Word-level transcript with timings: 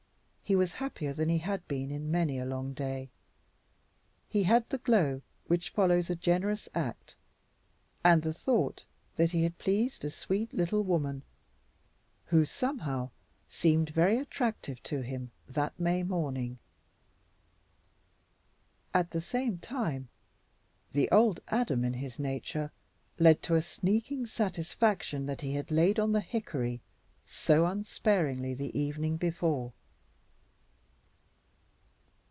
He 0.43 0.55
was 0.57 0.73
happier 0.73 1.13
than 1.13 1.29
he 1.29 1.37
had 1.37 1.65
been 1.69 1.91
in 1.91 2.11
many 2.11 2.37
a 2.37 2.43
long 2.43 2.73
day. 2.73 3.07
He 4.27 4.43
had 4.43 4.67
the 4.69 4.79
glow 4.79 5.21
which 5.47 5.69
follows 5.69 6.09
a 6.09 6.15
generous 6.17 6.67
act, 6.75 7.15
and 8.03 8.21
the 8.21 8.33
thought 8.33 8.83
that 9.15 9.31
he 9.31 9.43
had 9.43 9.57
pleased 9.59 10.03
a 10.03 10.09
sweet 10.09 10.51
little 10.53 10.83
woman 10.83 11.23
who 12.25 12.43
somehow 12.43 13.11
seemed 13.47 13.91
very 13.91 14.17
attractive 14.17 14.83
to 14.83 14.99
him 14.99 15.31
that 15.47 15.79
May 15.79 16.03
morning; 16.03 16.59
at 18.93 19.11
the 19.11 19.21
same 19.21 19.57
time 19.57 20.09
the 20.91 21.09
old 21.11 21.39
Adam 21.47 21.85
in 21.85 21.93
his 21.93 22.19
nature 22.19 22.73
led 23.17 23.41
to 23.43 23.55
a 23.55 23.61
sneaking 23.61 24.25
satisfaction 24.25 25.27
that 25.27 25.39
he 25.39 25.53
had 25.53 25.71
laid 25.71 25.97
on 25.97 26.11
the 26.11 26.19
hickory 26.19 26.81
so 27.25 27.65
unsparingly 27.65 28.53
the 28.53 28.77
evening 28.77 29.15
before. 29.15 29.71